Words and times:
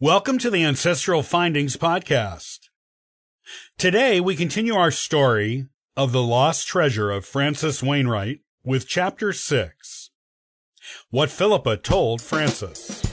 Welcome 0.00 0.38
to 0.38 0.50
the 0.50 0.64
Ancestral 0.64 1.22
Findings 1.22 1.76
Podcast. 1.76 2.68
Today 3.78 4.20
we 4.20 4.34
continue 4.34 4.74
our 4.74 4.90
story 4.90 5.68
of 5.96 6.10
the 6.10 6.20
lost 6.20 6.66
treasure 6.66 7.12
of 7.12 7.24
Francis 7.24 7.80
Wainwright 7.80 8.40
with 8.64 8.88
Chapter 8.88 9.32
6 9.32 10.10
What 11.10 11.30
Philippa 11.30 11.76
Told 11.76 12.20
Francis. 12.20 13.04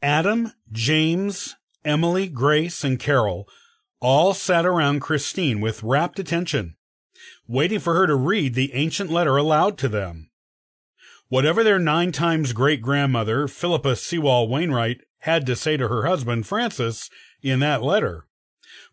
Adam, 0.00 0.54
James, 0.72 1.56
Emily, 1.84 2.26
Grace, 2.26 2.84
and 2.84 2.98
Carol 2.98 3.46
all 4.02 4.34
sat 4.34 4.66
around 4.66 5.00
Christine 5.00 5.60
with 5.60 5.84
rapt 5.84 6.18
attention, 6.18 6.74
waiting 7.46 7.78
for 7.78 7.94
her 7.94 8.08
to 8.08 8.16
read 8.16 8.54
the 8.54 8.74
ancient 8.74 9.10
letter 9.10 9.36
aloud 9.36 9.78
to 9.78 9.88
them. 9.88 10.28
Whatever 11.28 11.62
their 11.62 11.78
nine 11.78 12.10
times 12.10 12.52
great 12.52 12.82
grandmother, 12.82 13.46
Philippa 13.46 13.94
Sewall 13.94 14.48
Wainwright, 14.48 15.02
had 15.20 15.46
to 15.46 15.54
say 15.54 15.76
to 15.76 15.86
her 15.86 16.04
husband, 16.04 16.48
Francis, 16.48 17.08
in 17.42 17.60
that 17.60 17.82
letter, 17.82 18.26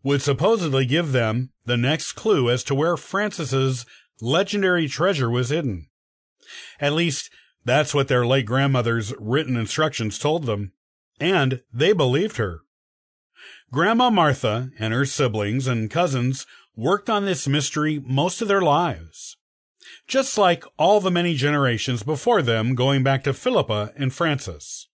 would 0.03 0.22
supposedly 0.22 0.86
give 0.86 1.12
them 1.12 1.50
the 1.66 1.76
next 1.76 2.12
clue 2.12 2.50
as 2.50 2.64
to 2.64 2.76
where 2.76 2.95
Francis's 2.95 3.88
legendary 4.22 4.88
treasure 4.88 5.30
was 5.30 5.50
hidden. 5.50 5.88
At 6.80 6.94
least, 6.94 7.31
that's 7.66 7.95
what 7.95 8.09
their 8.09 8.28
late 8.28 8.45
grandmother's 8.45 9.12
written 9.20 9.58
instructions 9.58 10.20
told 10.20 10.45
them, 10.45 10.72
and 11.20 11.62
they 11.73 11.94
believed 11.94 12.38
her. 12.38 12.62
Grandma 13.72 14.09
Martha 14.09 14.72
and 14.80 14.94
her 14.94 15.05
siblings 15.05 15.68
and 15.68 15.91
cousins 15.91 16.48
worked 16.76 17.09
on 17.09 17.26
this 17.26 17.48
mystery 17.48 18.02
most 18.04 18.42
of 18.42 18.48
their 18.48 18.62
lives, 18.62 19.38
just 20.08 20.38
like 20.38 20.64
all 20.78 21.00
the 21.00 21.12
many 21.12 21.36
generations 21.36 22.02
before 22.02 22.42
them 22.42 22.73
going 22.73 23.03
back 23.03 23.23
to 23.23 23.34
Philippa 23.34 23.92
and 23.95 24.12
Francis. 24.12 24.88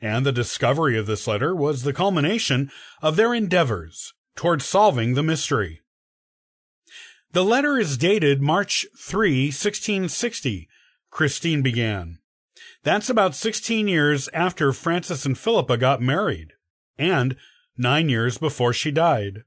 And 0.00 0.26
the 0.26 0.32
discovery 0.32 0.98
of 0.98 1.06
this 1.06 1.28
letter 1.28 1.54
was 1.54 1.82
the 1.82 1.92
culmination 1.92 2.72
of 3.02 3.14
their 3.14 3.32
endeavors 3.32 4.14
toward 4.34 4.62
solving 4.62 5.14
the 5.14 5.22
mystery. 5.22 5.80
The 7.32 7.44
letter 7.44 7.78
is 7.78 7.98
dated 7.98 8.40
March 8.40 8.86
3, 8.98 9.46
1660, 9.46 10.68
Christine 11.10 11.62
began. 11.62 12.18
That's 12.82 13.10
about 13.10 13.34
16 13.34 13.86
years 13.86 14.28
after 14.32 14.72
Francis 14.72 15.26
and 15.26 15.38
Philippa 15.38 15.76
got 15.76 16.00
married, 16.00 16.52
and 16.96 17.36
nine 17.78 18.08
years 18.08 18.38
before 18.38 18.72
she 18.72 18.90
died. 18.90 19.44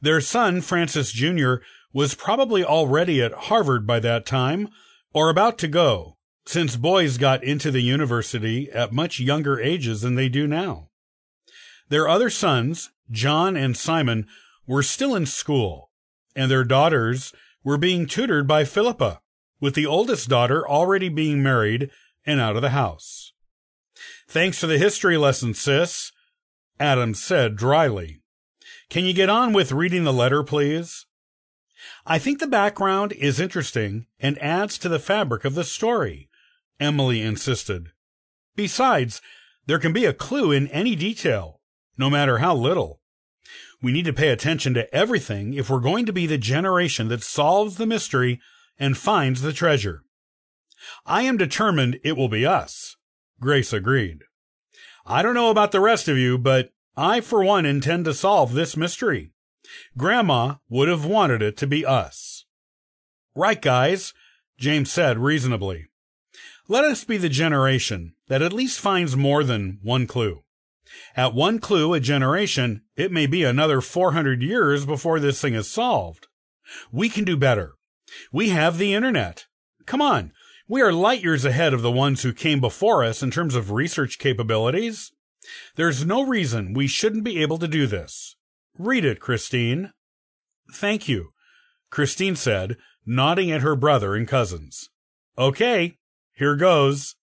Their 0.00 0.20
son, 0.20 0.60
Francis 0.60 1.12
Jr., 1.12 1.56
was 1.92 2.14
probably 2.14 2.64
already 2.64 3.22
at 3.22 3.32
Harvard 3.32 3.86
by 3.86 4.00
that 4.00 4.26
time, 4.26 4.68
or 5.12 5.30
about 5.30 5.58
to 5.58 5.68
go, 5.68 6.16
since 6.44 6.76
boys 6.76 7.18
got 7.18 7.42
into 7.44 7.70
the 7.70 7.80
university 7.80 8.70
at 8.72 8.92
much 8.92 9.20
younger 9.20 9.60
ages 9.60 10.02
than 10.02 10.14
they 10.14 10.28
do 10.28 10.46
now. 10.46 10.90
Their 11.88 12.08
other 12.08 12.30
sons, 12.30 12.90
John 13.10 13.56
and 13.56 13.76
Simon, 13.76 14.26
were 14.66 14.82
still 14.82 15.14
in 15.14 15.26
school, 15.26 15.90
and 16.34 16.50
their 16.50 16.64
daughters 16.64 17.32
were 17.62 17.78
being 17.78 18.06
tutored 18.06 18.46
by 18.46 18.64
Philippa, 18.64 19.20
with 19.60 19.74
the 19.74 19.86
oldest 19.86 20.28
daughter 20.28 20.68
already 20.68 21.08
being 21.08 21.42
married 21.42 21.90
and 22.26 22.40
out 22.40 22.56
of 22.56 22.62
the 22.62 22.70
house. 22.70 23.32
Thanks 24.28 24.58
for 24.58 24.66
the 24.66 24.78
history 24.78 25.16
lesson, 25.16 25.54
sis, 25.54 26.12
Adam 26.80 27.14
said 27.14 27.56
dryly. 27.56 28.20
Can 28.90 29.04
you 29.04 29.12
get 29.12 29.28
on 29.28 29.52
with 29.52 29.72
reading 29.72 30.04
the 30.04 30.12
letter, 30.12 30.42
please? 30.42 31.06
I 32.06 32.18
think 32.18 32.38
the 32.38 32.46
background 32.46 33.12
is 33.12 33.40
interesting 33.40 34.06
and 34.20 34.38
adds 34.42 34.78
to 34.78 34.88
the 34.88 34.98
fabric 34.98 35.44
of 35.44 35.54
the 35.54 35.64
story, 35.64 36.28
Emily 36.80 37.20
insisted. 37.20 37.88
Besides, 38.56 39.20
there 39.66 39.78
can 39.78 39.92
be 39.92 40.04
a 40.04 40.12
clue 40.12 40.52
in 40.52 40.68
any 40.68 40.96
detail, 40.96 41.60
no 41.96 42.10
matter 42.10 42.38
how 42.38 42.54
little. 42.54 43.00
We 43.82 43.92
need 43.92 44.04
to 44.06 44.12
pay 44.12 44.28
attention 44.28 44.74
to 44.74 44.92
everything 44.94 45.54
if 45.54 45.68
we're 45.68 45.80
going 45.80 46.06
to 46.06 46.12
be 46.12 46.26
the 46.26 46.38
generation 46.38 47.08
that 47.08 47.22
solves 47.22 47.76
the 47.76 47.86
mystery 47.86 48.40
and 48.78 48.96
finds 48.96 49.42
the 49.42 49.52
treasure. 49.52 50.02
I 51.06 51.22
am 51.22 51.36
determined 51.36 52.00
it 52.02 52.16
will 52.16 52.28
be 52.28 52.46
us, 52.46 52.96
Grace 53.40 53.72
agreed. 53.72 54.24
I 55.06 55.22
don't 55.22 55.34
know 55.34 55.50
about 55.50 55.72
the 55.72 55.80
rest 55.80 56.08
of 56.08 56.16
you, 56.16 56.38
but 56.38 56.70
I, 56.96 57.20
for 57.20 57.44
one, 57.44 57.66
intend 57.66 58.06
to 58.06 58.14
solve 58.14 58.54
this 58.54 58.76
mystery. 58.76 59.32
Grandma 59.98 60.56
would 60.68 60.88
have 60.88 61.04
wanted 61.04 61.42
it 61.42 61.56
to 61.58 61.66
be 61.66 61.84
us. 61.84 62.46
Right, 63.34 63.60
guys, 63.60 64.14
James 64.58 64.90
said 64.90 65.18
reasonably. 65.18 65.88
Let 66.68 66.84
us 66.84 67.04
be 67.04 67.18
the 67.18 67.28
generation 67.28 68.14
that 68.28 68.40
at 68.40 68.52
least 68.52 68.80
finds 68.80 69.16
more 69.16 69.44
than 69.44 69.78
one 69.82 70.06
clue. 70.06 70.44
At 71.16 71.34
one 71.34 71.58
clue 71.58 71.92
a 71.92 72.00
generation, 72.00 72.82
it 72.96 73.12
may 73.12 73.26
be 73.26 73.44
another 73.44 73.80
400 73.80 74.42
years 74.42 74.86
before 74.86 75.20
this 75.20 75.40
thing 75.40 75.54
is 75.54 75.70
solved. 75.70 76.28
We 76.90 77.08
can 77.08 77.24
do 77.24 77.36
better. 77.36 77.74
We 78.32 78.50
have 78.50 78.78
the 78.78 78.94
internet. 78.94 79.46
Come 79.86 80.00
on, 80.00 80.32
we 80.66 80.80
are 80.80 80.92
light 80.92 81.22
years 81.22 81.44
ahead 81.44 81.74
of 81.74 81.82
the 81.82 81.90
ones 81.90 82.22
who 82.22 82.32
came 82.32 82.60
before 82.60 83.04
us 83.04 83.22
in 83.22 83.30
terms 83.30 83.54
of 83.54 83.70
research 83.70 84.18
capabilities. 84.18 85.12
There's 85.76 86.06
no 86.06 86.22
reason 86.22 86.72
we 86.72 86.86
shouldn't 86.86 87.24
be 87.24 87.42
able 87.42 87.58
to 87.58 87.68
do 87.68 87.86
this. 87.86 88.36
Read 88.78 89.04
it, 89.04 89.20
Christine. 89.20 89.92
Thank 90.72 91.06
you, 91.06 91.32
Christine 91.90 92.34
said, 92.34 92.76
nodding 93.04 93.50
at 93.50 93.60
her 93.60 93.76
brother 93.76 94.14
and 94.14 94.26
cousins. 94.26 94.88
Okay, 95.36 95.98
here 96.32 96.56
goes. 96.56 97.16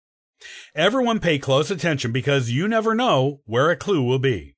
Everyone 0.76 1.20
pay 1.20 1.40
close 1.40 1.72
attention 1.72 2.12
because 2.12 2.52
you 2.52 2.68
never 2.68 2.94
know 2.94 3.42
where 3.46 3.72
a 3.72 3.76
clue 3.76 4.04
will 4.04 4.20
be. 4.20 4.56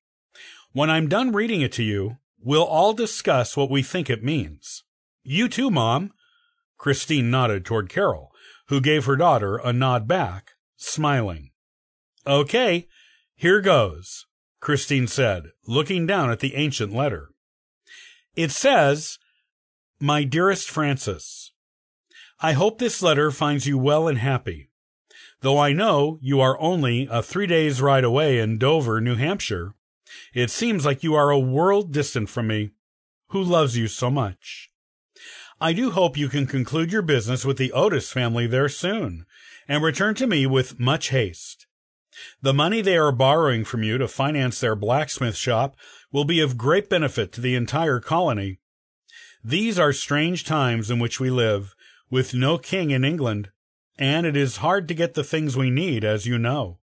When 0.73 0.89
I'm 0.89 1.07
done 1.07 1.31
reading 1.31 1.61
it 1.61 1.71
to 1.73 1.83
you, 1.83 2.17
we'll 2.39 2.63
all 2.63 2.93
discuss 2.93 3.55
what 3.55 3.69
we 3.69 3.81
think 3.81 4.09
it 4.09 4.23
means. 4.23 4.83
You 5.23 5.47
too, 5.47 5.71
Mom. 5.71 6.11
Christine 6.77 7.31
nodded 7.31 7.63
toward 7.63 7.89
Carol, 7.89 8.32
who 8.67 8.81
gave 8.81 9.05
her 9.05 9.15
daughter 9.15 9.57
a 9.57 9.73
nod 9.73 10.07
back, 10.07 10.51
smiling. 10.77 11.51
Okay, 12.25 12.87
here 13.35 13.61
goes, 13.61 14.25
Christine 14.59 15.07
said, 15.07 15.47
looking 15.67 16.05
down 16.07 16.31
at 16.31 16.39
the 16.39 16.55
ancient 16.55 16.93
letter. 16.93 17.29
It 18.35 18.51
says, 18.51 19.19
My 19.99 20.23
dearest 20.23 20.69
Francis, 20.69 21.51
I 22.39 22.53
hope 22.53 22.79
this 22.79 23.01
letter 23.01 23.31
finds 23.31 23.67
you 23.67 23.77
well 23.77 24.07
and 24.07 24.17
happy. 24.17 24.69
Though 25.41 25.59
I 25.59 25.73
know 25.73 26.17
you 26.21 26.39
are 26.39 26.59
only 26.61 27.07
a 27.11 27.21
three 27.21 27.47
days 27.47 27.81
ride 27.81 28.05
away 28.05 28.39
in 28.39 28.57
Dover, 28.57 29.01
New 29.01 29.15
Hampshire, 29.15 29.75
it 30.33 30.49
seems 30.49 30.85
like 30.85 31.03
you 31.03 31.15
are 31.15 31.29
a 31.29 31.39
world 31.39 31.91
distant 31.91 32.29
from 32.29 32.47
me, 32.47 32.71
who 33.29 33.43
loves 33.43 33.77
you 33.77 33.87
so 33.87 34.09
much. 34.09 34.71
I 35.63 35.71
do 35.71 35.91
hope 35.91 36.17
you 36.17 36.27
can 36.27 36.45
conclude 36.45 36.91
your 36.91 37.01
business 37.01 37.45
with 37.45 37.55
the 37.55 37.71
Otis 37.71 38.11
family 38.11 38.47
there 38.47 38.67
soon, 38.67 39.25
and 39.65 39.81
return 39.81 40.13
to 40.15 40.27
me 40.27 40.45
with 40.45 40.77
much 40.77 41.07
haste. 41.07 41.67
The 42.41 42.53
money 42.53 42.81
they 42.81 42.97
are 42.97 43.13
borrowing 43.13 43.63
from 43.63 43.81
you 43.81 43.97
to 43.97 44.09
finance 44.09 44.59
their 44.59 44.75
blacksmith 44.75 45.37
shop 45.37 45.77
will 46.11 46.25
be 46.25 46.41
of 46.41 46.57
great 46.57 46.89
benefit 46.89 47.31
to 47.31 47.41
the 47.41 47.55
entire 47.55 48.01
colony. 48.01 48.59
These 49.41 49.79
are 49.79 49.93
strange 49.93 50.43
times 50.43 50.91
in 50.91 50.99
which 50.99 51.21
we 51.21 51.29
live, 51.29 51.73
with 52.09 52.33
no 52.33 52.57
king 52.57 52.91
in 52.91 53.05
England, 53.05 53.49
and 53.97 54.25
it 54.25 54.35
is 54.35 54.57
hard 54.57 54.89
to 54.89 54.93
get 54.93 55.13
the 55.13 55.23
things 55.23 55.55
we 55.55 55.69
need, 55.69 56.03
as 56.03 56.25
you 56.25 56.37
know. 56.37 56.79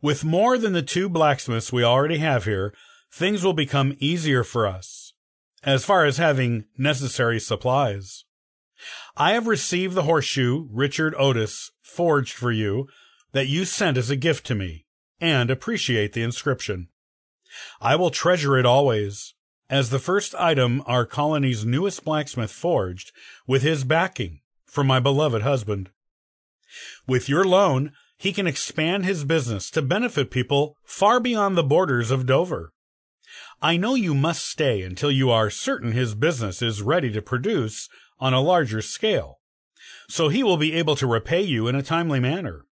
With 0.00 0.22
more 0.22 0.56
than 0.56 0.72
the 0.72 0.82
two 0.82 1.08
blacksmiths 1.08 1.72
we 1.72 1.82
already 1.82 2.18
have 2.18 2.44
here, 2.44 2.72
things 3.12 3.42
will 3.42 3.54
become 3.54 3.96
easier 3.98 4.44
for 4.44 4.68
us 4.68 5.11
as 5.64 5.84
far 5.84 6.04
as 6.04 6.16
having 6.16 6.64
necessary 6.76 7.38
supplies. 7.38 8.24
I 9.16 9.32
have 9.32 9.46
received 9.46 9.94
the 9.94 10.02
horseshoe 10.02 10.66
Richard 10.70 11.14
Otis 11.16 11.70
forged 11.80 12.34
for 12.34 12.50
you 12.50 12.88
that 13.32 13.48
you 13.48 13.64
sent 13.64 13.96
as 13.96 14.10
a 14.10 14.16
gift 14.16 14.46
to 14.46 14.54
me, 14.54 14.86
and 15.20 15.50
appreciate 15.50 16.12
the 16.12 16.22
inscription. 16.22 16.88
I 17.80 17.96
will 17.96 18.10
treasure 18.10 18.56
it 18.56 18.66
always, 18.66 19.34
as 19.70 19.90
the 19.90 19.98
first 19.98 20.34
item 20.34 20.82
our 20.86 21.06
colony's 21.06 21.64
newest 21.64 22.04
blacksmith 22.04 22.50
forged 22.50 23.12
with 23.46 23.62
his 23.62 23.84
backing 23.84 24.40
for 24.66 24.82
my 24.82 25.00
beloved 25.00 25.42
husband. 25.42 25.90
With 27.06 27.28
your 27.28 27.44
loan, 27.44 27.92
he 28.16 28.32
can 28.32 28.46
expand 28.46 29.04
his 29.04 29.24
business 29.24 29.70
to 29.70 29.82
benefit 29.82 30.30
people 30.30 30.76
far 30.84 31.20
beyond 31.20 31.56
the 31.56 31.62
borders 31.62 32.10
of 32.10 32.26
Dover. 32.26 32.72
I 33.64 33.76
know 33.76 33.94
you 33.94 34.12
must 34.12 34.44
stay 34.44 34.82
until 34.82 35.12
you 35.12 35.30
are 35.30 35.48
certain 35.48 35.92
his 35.92 36.16
business 36.16 36.62
is 36.62 36.82
ready 36.82 37.12
to 37.12 37.22
produce 37.22 37.88
on 38.18 38.34
a 38.34 38.40
larger 38.40 38.82
scale, 38.82 39.38
so 40.08 40.28
he 40.28 40.42
will 40.42 40.56
be 40.56 40.72
able 40.72 40.96
to 40.96 41.06
repay 41.06 41.42
you 41.42 41.68
in 41.68 41.76
a 41.76 41.82
timely 41.82 42.18
manner. 42.18 42.66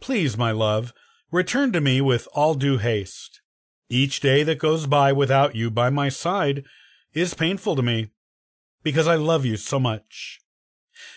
Please, 0.00 0.38
my 0.38 0.52
love, 0.52 0.94
return 1.30 1.70
to 1.72 1.82
me 1.82 2.00
with 2.00 2.26
all 2.32 2.54
due 2.54 2.78
haste. 2.78 3.42
Each 3.90 4.20
day 4.20 4.42
that 4.42 4.58
goes 4.58 4.86
by 4.86 5.12
without 5.12 5.54
you 5.54 5.70
by 5.70 5.90
my 5.90 6.08
side 6.08 6.64
is 7.12 7.34
painful 7.34 7.76
to 7.76 7.82
me, 7.82 8.08
because 8.82 9.06
I 9.06 9.16
love 9.16 9.44
you 9.44 9.58
so 9.58 9.78
much. 9.78 10.40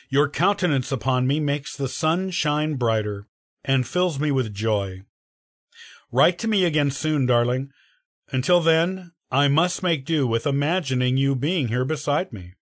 Your 0.10 0.28
countenance 0.28 0.92
upon 0.92 1.26
me 1.26 1.40
makes 1.40 1.78
the 1.78 1.88
sun 1.88 2.32
shine 2.32 2.76
brighter 2.76 3.28
and 3.64 3.88
fills 3.88 4.20
me 4.20 4.30
with 4.30 4.54
joy. 4.54 5.04
Write 6.12 6.38
to 6.40 6.50
me 6.50 6.66
again 6.66 6.92
soon, 6.92 7.26
darling. 7.26 7.70
Until 8.34 8.62
then, 8.62 9.12
I 9.30 9.48
must 9.48 9.84
make 9.84 10.06
do 10.06 10.26
with 10.26 10.48
imagining 10.48 11.18
you 11.18 11.36
being 11.36 11.68
here 11.68 11.86
beside 11.86 12.34
me. 12.34 12.56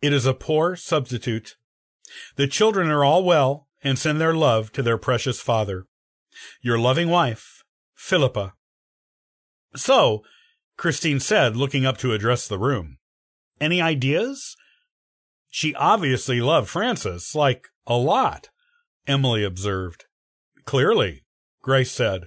It 0.00 0.12
is 0.12 0.26
a 0.26 0.32
poor 0.32 0.76
substitute. 0.76 1.56
The 2.36 2.46
children 2.46 2.88
are 2.88 3.04
all 3.04 3.24
well 3.24 3.66
and 3.82 3.98
send 3.98 4.20
their 4.20 4.32
love 4.32 4.70
to 4.72 4.82
their 4.82 4.96
precious 4.96 5.40
father. 5.40 5.86
Your 6.62 6.78
loving 6.78 7.08
wife, 7.08 7.64
Philippa. 7.94 8.54
So, 9.74 10.22
Christine 10.76 11.18
said, 11.18 11.56
looking 11.56 11.84
up 11.84 11.98
to 11.98 12.12
address 12.12 12.46
the 12.46 12.58
room. 12.58 12.98
Any 13.60 13.82
ideas? 13.82 14.54
She 15.50 15.74
obviously 15.74 16.40
loved 16.40 16.68
Francis, 16.68 17.34
like, 17.34 17.66
a 17.88 17.96
lot, 17.96 18.50
Emily 19.06 19.42
observed. 19.42 20.04
Clearly, 20.64 21.24
Grace 21.62 21.90
said. 21.90 22.24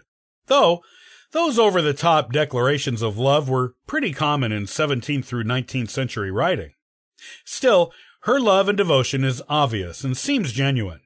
Though, 0.47 0.81
those 1.31 1.59
over 1.59 1.81
the 1.81 1.93
top 1.93 2.31
declarations 2.31 3.01
of 3.01 3.17
love 3.17 3.49
were 3.49 3.75
pretty 3.87 4.13
common 4.13 4.51
in 4.51 4.63
17th 4.63 5.25
through 5.25 5.43
19th 5.43 5.89
century 5.89 6.31
writing. 6.31 6.71
Still, 7.45 7.91
her 8.21 8.39
love 8.39 8.67
and 8.67 8.77
devotion 8.77 9.23
is 9.23 9.43
obvious 9.47 10.03
and 10.03 10.17
seems 10.17 10.51
genuine. 10.51 11.01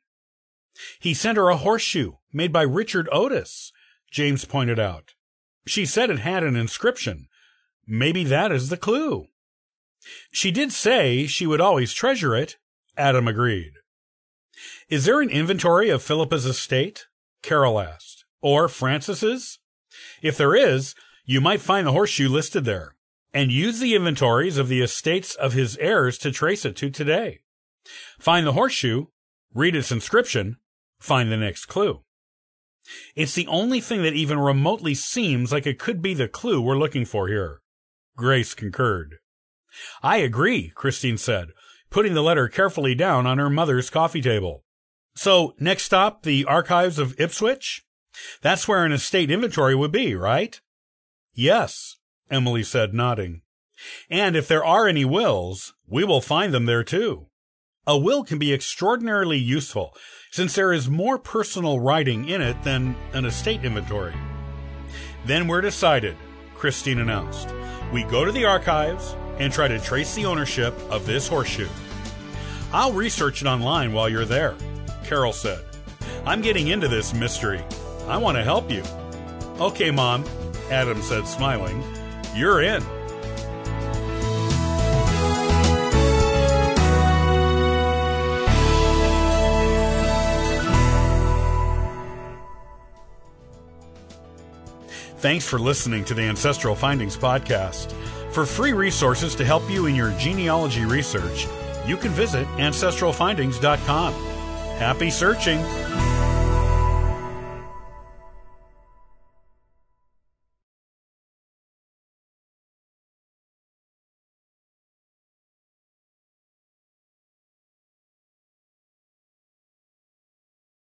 He 1.00 1.14
sent 1.14 1.38
her 1.38 1.50
a 1.50 1.58
horseshoe 1.58 2.14
made 2.32 2.52
by 2.52 2.64
Richard 2.64 3.08
Otis, 3.12 3.72
James 4.12 4.46
pointed 4.46 4.80
out. 4.80 5.14
She 5.66 5.86
said 5.86 6.10
it 6.10 6.20
had 6.20 6.44
an 6.44 6.56
inscription. 6.56 7.28
Maybe 7.86 8.24
that 8.24 8.52
is 8.52 8.70
the 8.70 8.78
clue. 8.78 9.28
She 10.32 10.52
did 10.52 10.72
say 10.72 11.28
she 11.28 11.48
would 11.48 11.62
always 11.62 11.94
treasure 11.94 12.36
it, 12.36 12.58
Adam 12.98 13.28
agreed. 13.28 13.74
Is 14.90 15.06
there 15.06 15.22
an 15.22 15.30
inventory 15.30 15.90
of 15.90 16.04
Philippa's 16.04 16.46
estate? 16.46 17.08
Carol 17.42 17.80
asked. 17.80 18.26
Or 18.42 18.68
Francis's? 18.68 19.60
If 20.22 20.38
there 20.38 20.56
is, 20.56 20.96
you 21.26 21.42
might 21.42 21.62
find 21.62 21.88
the 21.88 21.92
horseshoe 21.92 22.30
listed 22.30 22.66
there, 22.66 22.96
and 23.34 23.52
use 23.52 23.80
the 23.80 23.96
inventories 23.96 24.58
of 24.58 24.68
the 24.68 24.82
estates 24.82 25.36
of 25.36 25.54
his 25.54 25.78
heirs 25.78 26.18
to 26.20 26.32
trace 26.32 26.66
it 26.66 26.76
to 26.78 26.90
today. 26.90 27.42
Find 28.20 28.46
the 28.46 28.54
horseshoe, 28.54 29.08
read 29.54 29.76
its 29.76 29.92
inscription, 29.92 30.58
find 31.00 31.32
the 31.32 31.38
next 31.38 31.66
clue. 31.66 32.02
It's 33.16 33.34
the 33.34 33.48
only 33.48 33.80
thing 33.80 34.02
that 34.04 34.14
even 34.14 34.40
remotely 34.40 34.94
seems 34.94 35.52
like 35.52 35.66
it 35.66 35.80
could 35.80 36.02
be 36.02 36.14
the 36.14 36.28
clue 36.28 36.62
we're 36.62 36.78
looking 36.78 37.06
for 37.06 37.28
here. 37.28 37.62
Grace 38.16 38.54
concurred. 38.54 39.16
I 40.02 40.18
agree, 40.18 40.72
Christine 40.76 41.18
said, 41.18 41.50
putting 41.90 42.14
the 42.14 42.24
letter 42.24 42.48
carefully 42.48 42.94
down 42.94 43.26
on 43.26 43.38
her 43.38 43.50
mother's 43.50 43.90
coffee 43.90 44.22
table. 44.22 44.64
So, 45.16 45.54
next 45.60 45.84
stop, 45.84 46.24
the 46.24 46.46
archives 46.46 47.00
of 47.00 47.20
Ipswich? 47.20 47.84
That's 48.42 48.68
where 48.68 48.86
an 48.86 48.92
estate 48.92 49.32
inventory 49.32 49.76
would 49.76 49.92
be, 49.92 50.16
right? 50.16 50.60
Yes, 51.34 51.98
Emily 52.30 52.64
said, 52.64 52.94
nodding. 52.94 53.42
And 54.10 54.36
if 54.36 54.48
there 54.48 54.64
are 54.64 54.88
any 54.88 55.06
wills, 55.06 55.74
we 55.88 56.04
will 56.04 56.22
find 56.22 56.54
them 56.54 56.66
there 56.66 56.84
too. 56.84 57.28
A 57.86 57.98
will 57.98 58.24
can 58.24 58.40
be 58.40 58.54
extraordinarily 58.54 59.38
useful 59.38 59.96
since 60.32 60.56
there 60.56 60.72
is 60.72 60.90
more 60.90 61.18
personal 61.18 61.80
writing 61.80 62.30
in 62.30 62.42
it 62.42 62.64
than 62.64 62.96
an 63.14 63.26
estate 63.26 63.66
inventory. 63.66 64.14
Then 65.26 65.48
we're 65.48 65.62
decided, 65.62 66.16
Christine 66.56 67.00
announced. 67.00 67.54
We 67.92 68.04
go 68.04 68.26
to 68.26 68.32
the 68.32 68.46
archives 68.46 69.16
and 69.38 69.52
try 69.52 69.68
to 69.68 69.80
trace 69.80 70.16
the 70.16 70.26
ownership 70.26 70.74
of 70.90 71.06
this 71.06 71.28
horseshoe. 71.28 71.70
I'll 72.72 72.94
research 72.94 73.42
it 73.42 73.48
online 73.48 73.92
while 73.92 74.08
you're 74.08 74.26
there, 74.26 74.56
Carol 75.04 75.34
said. 75.34 75.64
I'm 76.26 76.42
getting 76.42 76.68
into 76.70 76.88
this 76.88 77.14
mystery 77.14 77.62
I 78.08 78.18
want 78.18 78.38
to 78.38 78.44
help 78.44 78.70
you. 78.70 78.84
Okay, 79.60 79.92
Mom, 79.92 80.26
Adam 80.70 81.02
said, 81.02 81.28
smiling. 81.28 81.84
You're 82.36 82.62
in. 82.62 82.84
Thanks 95.24 95.48
for 95.48 95.58
listening 95.58 96.04
to 96.06 96.14
the 96.14 96.24
Ancestral 96.24 96.76
Findings 96.76 97.16
Podcast. 97.16 97.94
For 98.34 98.46
free 98.46 98.74
resources 98.74 99.36
to 99.36 99.46
help 99.46 99.70
you 99.70 99.86
in 99.86 99.96
your 99.96 100.12
genealogy 100.20 100.84
research, 100.84 101.48
you 101.88 101.96
can 101.96 102.12
visit 102.12 102.46
ancestralfindings.com. 102.58 104.14
Happy 104.80 105.10
searching! 105.10 105.60